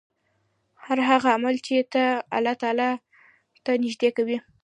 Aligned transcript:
هر 0.85 0.97
هغه 1.09 1.27
عمل 1.37 1.55
چې 1.65 1.75
تا 1.93 2.05
الله 2.37 2.53
تعالی 2.61 2.91
ته 3.63 3.71
نژدې 3.83 4.09
کوي 4.17 4.37